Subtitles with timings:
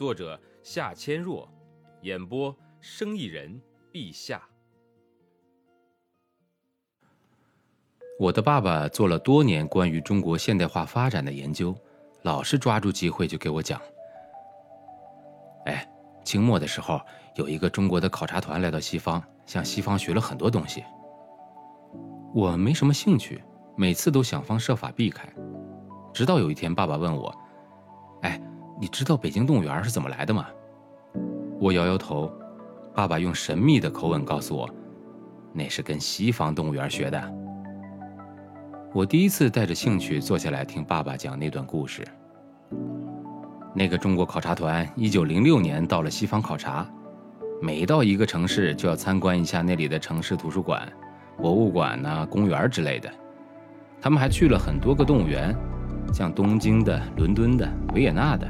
[0.00, 1.46] 作者夏千若，
[2.00, 3.60] 演播生意人
[3.92, 4.40] 陛下。
[8.18, 11.76] 我的爸爸做了多年关于中国现代化发展的研究，
[12.22, 13.78] 老是抓住机会就给我讲。
[15.66, 15.86] 哎，
[16.24, 16.98] 清末的时候，
[17.36, 20.82] 有一个中国的考察团来到西方，向西方学了很多东西。
[22.34, 23.44] 我没什么兴趣，
[23.76, 25.30] 每次都想方设法避开。
[26.14, 27.30] 直到有一天，爸爸问我：“。”
[28.80, 30.46] 你知道北京动物园是怎么来的吗？
[31.60, 32.32] 我摇摇头。
[32.92, 34.68] 爸爸用神秘的口吻告诉我，
[35.52, 37.34] 那是跟西方动物园学的。
[38.92, 42.04] 我第一次带着兴趣坐下来听爸爸讲那段故事。
[43.74, 46.84] 那个中国考察团一九零六年到了西方考察，
[47.62, 50.90] 每到一个城市就要参观一下那里的城市图书馆、
[51.36, 53.08] 博物馆呐、公园之类的。
[54.00, 55.54] 他们还去了很多个动物园，
[56.12, 58.48] 像东京的、伦敦的、维也纳的。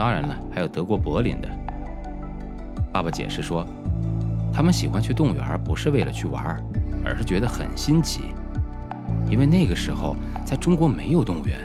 [0.00, 1.48] 当然了，还有德国柏林的。
[2.90, 3.66] 爸爸解释说，
[4.50, 6.58] 他们喜欢去动物园，不是为了去玩，
[7.04, 8.32] 而是觉得很新奇。
[9.28, 11.58] 因为那个时候在中国没有动物园，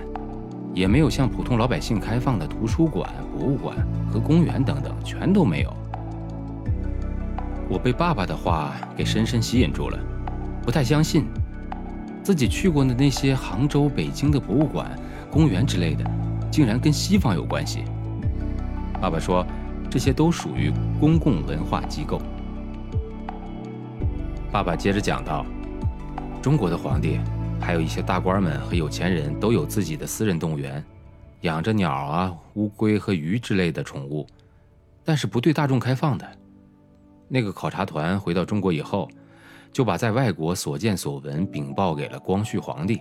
[0.73, 3.73] 也没有向普通老百姓开放的图书馆、博物馆
[4.11, 5.73] 和公园等等，全都没有。
[7.69, 9.97] 我被爸爸的话给深深吸引住了，
[10.61, 11.25] 不太相信
[12.21, 14.91] 自己去过的那些杭州、北京的博物馆、
[15.31, 16.03] 公园之类的，
[16.51, 17.85] 竟然跟西方有关系。
[19.05, 19.45] 爸爸说
[19.87, 22.19] ：“这些都属于公共文化机构。”
[24.51, 25.45] 爸爸接着讲道
[26.41, 27.19] ：“中国的皇帝，
[27.61, 30.83] 还有一些大官们和有钱人都有自己的私人动物园，
[31.41, 34.25] 养着鸟啊、乌龟和鱼之类的宠物，
[35.03, 36.27] 但是不对大众开放的。
[37.27, 39.07] 那个考察团回到中国以后，
[39.71, 42.99] 就把在外国所见所闻禀报给了光绪皇帝，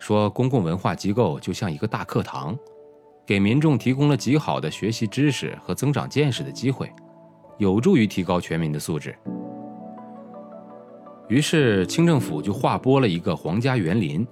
[0.00, 2.58] 说公共文化机构就像一个大课堂。”
[3.28, 6.90] 给民众提供了极好的学习知识和增长见识的机会，
[7.58, 9.14] 有助于提高全民的素质。
[11.28, 14.26] 于是清政府就划拨了一个皇家园林，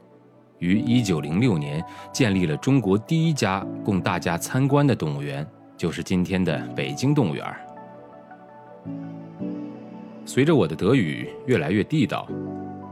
[0.61, 5.47] 于一九零六年建立了中国第一家供大家参观的动物园，
[5.77, 7.45] 就是今天的北京动物园。
[10.25, 12.27] 随着我的德语越来越地道，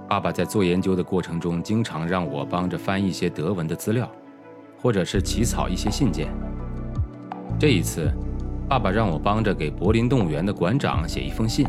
[0.07, 4.07] 爸爸在做研究的过程中，经常让我帮着翻一些德文的资料。
[4.85, 6.29] 或者是起草一些信件。
[7.59, 8.13] 这一次，
[8.69, 11.67] 爸爸让我帮着给柏林动物园的馆长写一封信，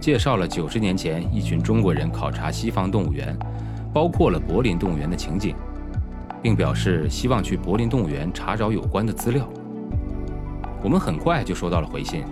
[0.00, 3.38] 介绍了九十年前一群中国人考察西方动物园，
[3.94, 5.54] 包括了柏林动物园的情景，
[6.42, 9.48] 并表示希望去柏林动物园查找有关的资料。
[10.82, 12.24] 我们很快就收到了回信。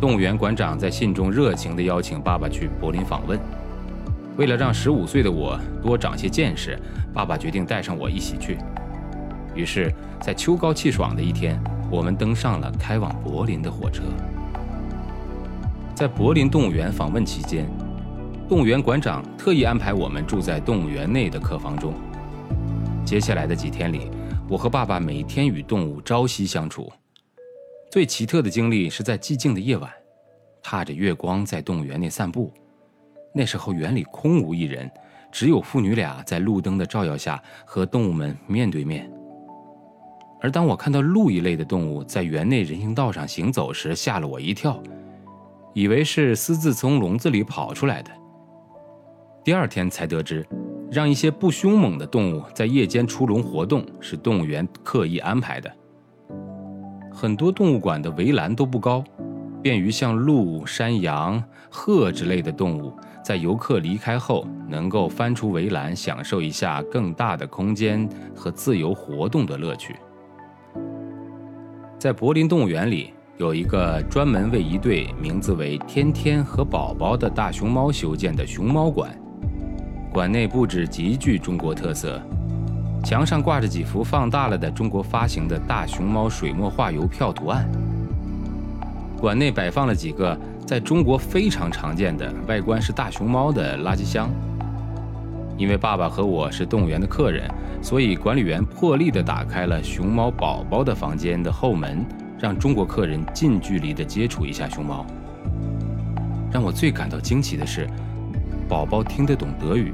[0.00, 3.38] 动物园馆长在信中热情地邀请爸爸去柏林访问。
[4.38, 6.76] 为了让十五岁的我多长些见识，
[7.12, 8.56] 爸爸决定带上我一起去。
[9.54, 14.02] 于是，在秋高气爽的一天，我们登上了开往柏林的火车。
[15.94, 17.68] 在柏林动物园访问期间，
[18.48, 21.92] 动物园馆长特意安排我们住在动物园内的客房中。
[23.04, 24.10] 接下来的几天里，
[24.48, 26.90] 我和爸爸每天与动物朝夕相处。
[27.90, 29.90] 最奇特的经历是在寂静的夜晚，
[30.62, 32.50] 踏着月光在动物园内散步。
[33.34, 34.90] 那时候园里空无一人，
[35.30, 39.10] 只有父女俩在路灯的照耀下和动物们面对面。
[40.42, 44.82] 而当我看到鹿一类的动物在园内人行道上行走时，吓了我一跳，
[45.72, 48.10] 以为是私自从笼子里跑出来的。
[49.44, 50.44] 第二天才得知，
[50.90, 55.72] 让一些不凶猛的动物在夜间出笼活动是动物园刻意安排的。
[57.12, 59.04] 很多动物馆的围栏都不高，
[59.62, 61.40] 便于像鹿、山羊、
[61.70, 62.92] 鹤之类的动物。
[63.24, 69.94] 在游客离开后，能够翻出围栏，享受一下更大的空间和自由活动的乐趣。
[72.02, 79.16] 在柏林动物园里，有一个专门为一对名字为“天天”和“宝宝”的大熊猫修建的熊猫馆。
[80.12, 82.20] 馆内布置极具中国特色，
[83.04, 87.70] 墙上挂着几幅放大了的中国发行的大熊猫水墨画邮票图案。
[89.20, 90.36] 馆内摆放了几个。
[90.64, 94.30] 在中国非常常见的外观是大熊猫的垃圾箱。
[95.62, 97.48] 因为爸爸和我是动物园的客人，
[97.80, 102.04] 所以管理员破例地打开了熊猫宝宝的房间的后门，
[102.36, 105.06] 让中国客人近距离地接触一下熊猫。
[106.50, 107.88] 让我最感到惊奇的是，
[108.68, 109.92] 宝宝听得懂德语。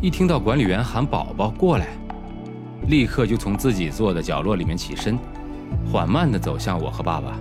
[0.00, 1.88] 一听到管理员喊“宝宝过来”，
[2.88, 5.18] 立刻就从自己坐的角落里面起身，
[5.92, 7.36] 缓慢地走向我和爸爸，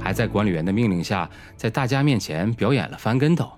[0.00, 3.57] 还在管理员的命令下，在大家面前表演了翻跟斗。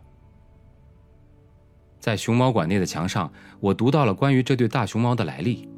[2.00, 3.30] 在熊猫馆内的墙上，
[3.60, 5.68] 我读到了关于这对大熊猫的来历，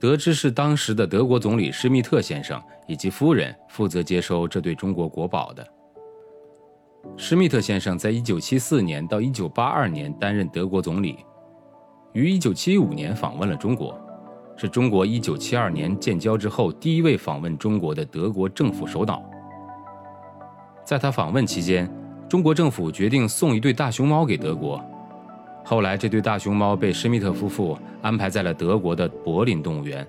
[0.00, 5.66] 得知是当时的德国总理施密特先生以及夫人负责接收这对中国国宝的。
[7.16, 11.24] 施密特先生在1974年到1982年担任德国总理，
[12.12, 13.98] 于1975年访问了中国，
[14.56, 19.24] 是中国1972年建交之后第一位访问中国的德国政府首脑。
[20.84, 21.88] 在他访问期间，
[22.30, 24.80] 中国政府决定送一对大熊猫给德国。
[25.64, 30.06] 后来，这对大熊猫被施密特夫妇安排在了德国的柏林动物园。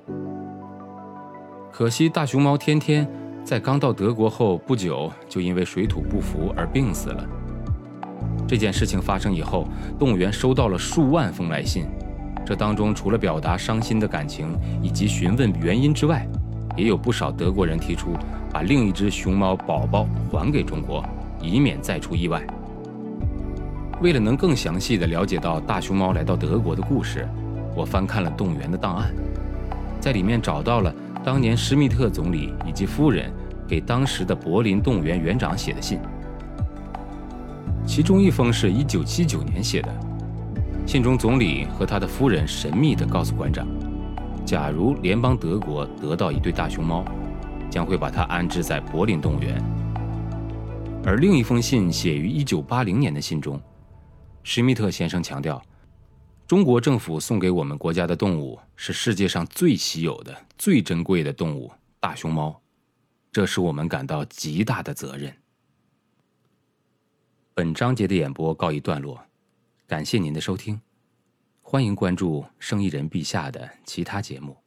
[1.72, 3.10] 可惜，大熊猫天天。
[3.44, 7.28] 在刚到德国后不久，就因为水土不服而病死了。
[8.48, 11.86] 这件事情发生以后，动物园收到了数万封来信，
[12.46, 16.28] 这当中除了表达伤心的感情以及询问原因之外，
[16.78, 18.12] 也有不少德国人提出
[18.52, 21.04] 把另一只熊猫宝宝还给中国，
[21.42, 22.42] 以免再出意外。
[24.02, 27.28] 为了能更详细地了解到大熊猫来到德国的故事，
[27.76, 29.14] 我翻看了动物园的档案，
[30.00, 30.94] 在里面找到了。
[31.24, 33.32] 当年施密特总理以及夫人
[33.68, 36.00] 给当时的柏林动物园园长写的信，
[37.86, 39.90] 其中一封是一九七九年写的。
[40.88, 43.68] 信中，总理和他的夫人神秘地告诉馆长，
[44.44, 47.06] 假如联邦德国得到一对大熊猫，
[47.70, 49.64] 将会把它安置在柏林动物园。
[51.04, 53.62] 而另一封信写于一九八零年的信中，
[54.44, 55.62] 施密特先生强调。
[56.48, 62.62] 中国政府送给我们国家的动物是世界上最稀有的、最珍贵的动物——大熊猫，
[63.32, 65.34] 这是我们感到极大的责任。
[67.54, 69.20] 本章节的演播告一段落，
[69.88, 70.80] 感谢您的收听，
[71.62, 74.61] 欢迎关注生意人陛下的其他节目。